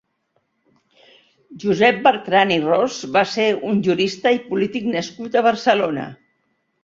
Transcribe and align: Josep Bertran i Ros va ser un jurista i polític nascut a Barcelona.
Josep 1.63 1.99
Bertran 2.07 2.53
i 2.55 2.57
Ros 2.63 2.97
va 3.17 3.23
ser 3.33 3.45
un 3.73 3.83
jurista 3.89 4.33
i 4.37 4.41
polític 4.49 4.87
nascut 4.95 5.37
a 5.43 5.47
Barcelona. 5.49 6.07